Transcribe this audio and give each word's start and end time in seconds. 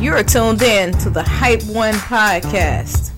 You're 0.00 0.22
tuned 0.22 0.62
in 0.62 0.92
to 0.98 1.10
the 1.10 1.24
Hype 1.24 1.64
One 1.64 1.92
podcast 1.94 3.10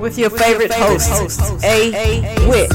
with 0.00 0.16
your 0.16 0.30
favorite 0.30 0.72
host, 0.72 1.62
A. 1.62 1.90
Wit. 2.48 2.72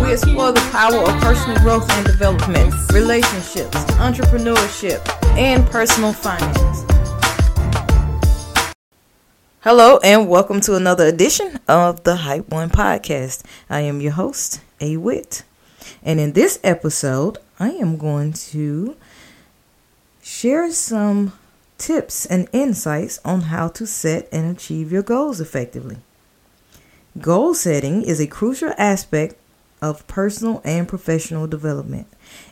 We 0.00 0.12
explore 0.14 0.52
the 0.52 0.66
power 0.72 0.96
of 0.96 1.20
personal 1.20 1.58
growth 1.58 1.90
and 1.90 2.06
development, 2.06 2.72
relationships, 2.94 3.76
entrepreneurship, 4.00 5.06
and 5.36 5.66
personal 5.66 6.14
finance. 6.14 6.86
Hello, 9.60 9.98
and 10.02 10.26
welcome 10.26 10.62
to 10.62 10.74
another 10.76 11.04
edition 11.04 11.60
of 11.68 12.04
the 12.04 12.16
Hype 12.16 12.48
One 12.48 12.70
podcast. 12.70 13.42
I 13.68 13.80
am 13.80 14.00
your 14.00 14.12
host, 14.12 14.62
A 14.80 14.96
Wit. 14.96 15.42
And 16.02 16.20
in 16.20 16.32
this 16.32 16.58
episode, 16.62 17.38
I 17.58 17.70
am 17.70 17.96
going 17.96 18.32
to 18.32 18.96
share 20.22 20.70
some 20.72 21.32
tips 21.78 22.26
and 22.26 22.48
insights 22.52 23.20
on 23.24 23.42
how 23.42 23.68
to 23.68 23.86
set 23.86 24.28
and 24.32 24.54
achieve 24.56 24.92
your 24.92 25.02
goals 25.02 25.40
effectively. 25.40 25.98
Goal 27.20 27.54
setting 27.54 28.02
is 28.02 28.20
a 28.20 28.26
crucial 28.26 28.72
aspect 28.76 29.36
of 29.80 30.06
personal 30.06 30.60
and 30.64 30.88
professional 30.88 31.46
development. 31.46 32.06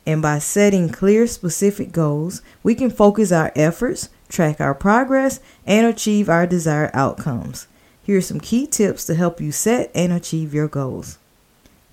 And 0.06 0.22
by 0.22 0.38
setting 0.38 0.88
clear, 0.88 1.26
specific 1.26 1.92
goals, 1.92 2.40
we 2.62 2.74
can 2.74 2.90
focus 2.90 3.32
our 3.32 3.52
efforts 3.56 4.08
track 4.28 4.60
our 4.60 4.74
progress, 4.74 5.40
and 5.66 5.86
achieve 5.86 6.28
our 6.28 6.46
desired 6.46 6.90
outcomes. 6.94 7.66
Here 8.02 8.18
are 8.18 8.22
some 8.22 8.40
key 8.40 8.66
tips 8.66 9.04
to 9.06 9.14
help 9.14 9.40
you 9.40 9.52
set 9.52 9.90
and 9.94 10.12
achieve 10.12 10.54
your 10.54 10.68
goals. 10.68 11.18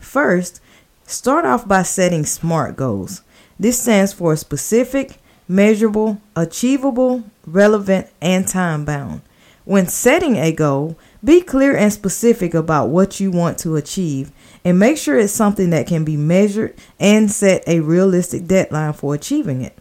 First, 0.03 0.59
start 1.07 1.45
off 1.45 1.67
by 1.67 1.81
setting 1.81 2.25
SMART 2.25 2.75
goals. 2.75 3.21
This 3.57 3.81
stands 3.81 4.13
for 4.13 4.35
specific, 4.35 5.17
measurable, 5.47 6.21
achievable, 6.35 7.23
relevant, 7.47 8.07
and 8.21 8.47
time 8.47 8.85
bound. 8.85 9.21
When 9.65 9.87
setting 9.87 10.35
a 10.35 10.51
goal, 10.51 10.97
be 11.23 11.41
clear 11.41 11.75
and 11.75 11.91
specific 11.91 12.53
about 12.53 12.89
what 12.89 13.19
you 13.19 13.31
want 13.31 13.57
to 13.59 13.77
achieve 13.77 14.31
and 14.65 14.77
make 14.77 14.97
sure 14.97 15.17
it's 15.17 15.33
something 15.33 15.69
that 15.69 15.87
can 15.87 16.03
be 16.03 16.17
measured 16.17 16.75
and 16.99 17.31
set 17.31 17.63
a 17.65 17.79
realistic 17.79 18.45
deadline 18.45 18.93
for 18.93 19.15
achieving 19.15 19.61
it. 19.61 19.77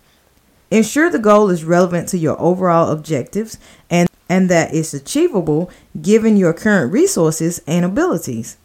Ensure 0.71 1.11
the 1.11 1.19
goal 1.19 1.51
is 1.51 1.65
relevant 1.65 2.09
to 2.11 2.19
your 2.19 2.41
overall 2.41 2.91
objectives 2.91 3.59
and, 3.91 4.09
and 4.29 4.49
that 4.49 4.73
it's 4.73 4.95
achievable 4.95 5.69
given 6.01 6.37
your 6.37 6.55
current 6.55 6.93
resources 6.93 7.61
and 7.67 7.85
abilities. 7.85 8.57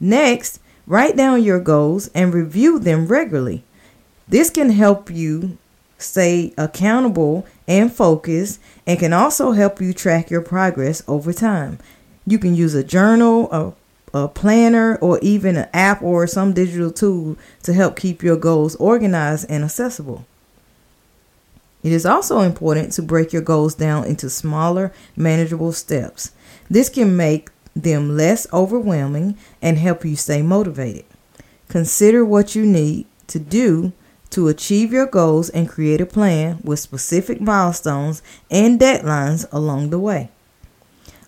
Next, 0.00 0.60
write 0.86 1.16
down 1.16 1.42
your 1.42 1.60
goals 1.60 2.08
and 2.14 2.32
review 2.32 2.78
them 2.78 3.06
regularly. 3.06 3.64
This 4.28 4.50
can 4.50 4.70
help 4.70 5.10
you 5.10 5.58
stay 5.98 6.52
accountable 6.56 7.46
and 7.66 7.92
focused 7.92 8.60
and 8.86 8.98
can 8.98 9.12
also 9.12 9.52
help 9.52 9.80
you 9.80 9.92
track 9.92 10.30
your 10.30 10.42
progress 10.42 11.02
over 11.08 11.32
time. 11.32 11.78
You 12.26 12.38
can 12.38 12.54
use 12.54 12.74
a 12.74 12.84
journal, 12.84 13.50
a, 13.52 13.72
a 14.16 14.28
planner, 14.28 14.96
or 14.96 15.18
even 15.20 15.56
an 15.56 15.68
app 15.72 16.02
or 16.02 16.26
some 16.26 16.52
digital 16.52 16.90
tool 16.90 17.36
to 17.64 17.72
help 17.72 17.96
keep 17.96 18.22
your 18.22 18.36
goals 18.36 18.76
organized 18.76 19.46
and 19.50 19.64
accessible. 19.64 20.24
It 21.82 21.92
is 21.92 22.04
also 22.04 22.40
important 22.40 22.92
to 22.92 23.02
break 23.02 23.32
your 23.32 23.42
goals 23.42 23.74
down 23.74 24.04
into 24.04 24.28
smaller, 24.28 24.92
manageable 25.16 25.72
steps. 25.72 26.32
This 26.68 26.88
can 26.88 27.16
make 27.16 27.50
them 27.82 28.16
less 28.16 28.46
overwhelming 28.52 29.36
and 29.62 29.78
help 29.78 30.04
you 30.04 30.16
stay 30.16 30.42
motivated. 30.42 31.04
Consider 31.68 32.24
what 32.24 32.54
you 32.54 32.64
need 32.64 33.06
to 33.28 33.38
do 33.38 33.92
to 34.30 34.48
achieve 34.48 34.92
your 34.92 35.06
goals 35.06 35.48
and 35.50 35.68
create 35.68 36.00
a 36.00 36.06
plan 36.06 36.58
with 36.62 36.78
specific 36.78 37.40
milestones 37.40 38.22
and 38.50 38.78
deadlines 38.78 39.46
along 39.52 39.90
the 39.90 39.98
way. 39.98 40.30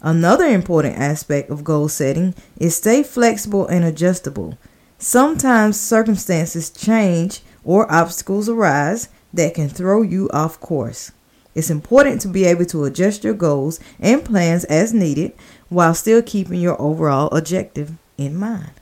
Another 0.02 0.46
important 0.46 0.96
aspect 0.96 1.50
of 1.50 1.64
goal 1.64 1.88
setting 1.88 2.34
is 2.56 2.76
stay 2.76 3.02
flexible 3.02 3.66
and 3.66 3.84
adjustable. 3.84 4.56
Sometimes 4.98 5.78
circumstances 5.78 6.70
change 6.70 7.42
or 7.64 7.90
obstacles 7.92 8.48
arise 8.48 9.08
that 9.32 9.54
can 9.54 9.68
throw 9.68 10.02
you 10.02 10.28
off 10.32 10.58
course. 10.60 11.12
It's 11.54 11.70
important 11.70 12.20
to 12.22 12.28
be 12.28 12.44
able 12.44 12.64
to 12.66 12.84
adjust 12.84 13.24
your 13.24 13.34
goals 13.34 13.80
and 13.98 14.24
plans 14.24 14.64
as 14.64 14.94
needed 14.94 15.32
while 15.68 15.94
still 15.94 16.22
keeping 16.22 16.60
your 16.60 16.80
overall 16.80 17.28
objective 17.28 17.92
in 18.16 18.36
mind. 18.36 18.72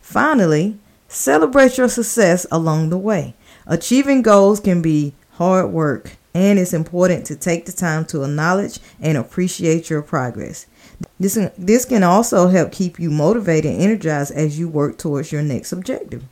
Finally, 0.00 0.76
celebrate 1.08 1.78
your 1.78 1.88
success 1.88 2.46
along 2.50 2.90
the 2.90 2.98
way. 2.98 3.34
Achieving 3.66 4.22
goals 4.22 4.60
can 4.60 4.82
be 4.82 5.14
hard 5.32 5.70
work, 5.70 6.16
and 6.34 6.58
it's 6.58 6.72
important 6.72 7.24
to 7.26 7.36
take 7.36 7.66
the 7.66 7.72
time 7.72 8.04
to 8.06 8.24
acknowledge 8.24 8.80
and 9.00 9.16
appreciate 9.16 9.88
your 9.88 10.02
progress. 10.02 10.66
This, 11.18 11.38
this 11.56 11.84
can 11.84 12.02
also 12.02 12.48
help 12.48 12.72
keep 12.72 12.98
you 12.98 13.10
motivated 13.10 13.72
and 13.72 13.82
energized 13.82 14.32
as 14.32 14.58
you 14.58 14.68
work 14.68 14.98
towards 14.98 15.32
your 15.32 15.42
next 15.42 15.72
objective. 15.72 16.24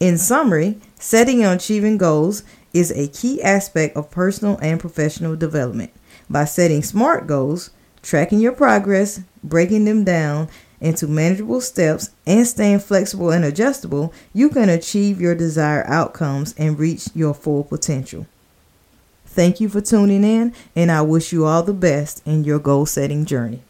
In 0.00 0.18
summary, 0.18 0.78
setting 0.98 1.42
and 1.44 1.60
achieving 1.60 1.98
goals 1.98 2.42
is 2.74 2.90
a 2.90 3.08
key 3.08 3.40
aspect 3.42 3.96
of 3.96 4.10
personal 4.10 4.58
and 4.58 4.78
professional 4.78 5.36
development. 5.36 5.92
By 6.28 6.44
setting 6.44 6.82
SMART 6.82 7.26
goals, 7.26 7.70
tracking 8.02 8.40
your 8.40 8.52
progress, 8.52 9.20
breaking 9.42 9.86
them 9.86 10.04
down 10.04 10.48
into 10.80 11.06
manageable 11.06 11.62
steps, 11.62 12.10
and 12.26 12.46
staying 12.46 12.80
flexible 12.80 13.30
and 13.30 13.44
adjustable, 13.44 14.12
you 14.34 14.50
can 14.50 14.68
achieve 14.68 15.20
your 15.20 15.34
desired 15.34 15.86
outcomes 15.86 16.54
and 16.58 16.78
reach 16.78 17.08
your 17.14 17.32
full 17.32 17.64
potential. 17.64 18.26
Thank 19.24 19.60
you 19.60 19.68
for 19.68 19.80
tuning 19.80 20.24
in, 20.24 20.52
and 20.76 20.92
I 20.92 21.02
wish 21.02 21.32
you 21.32 21.46
all 21.46 21.62
the 21.62 21.72
best 21.72 22.22
in 22.26 22.44
your 22.44 22.58
goal 22.58 22.86
setting 22.86 23.24
journey. 23.24 23.62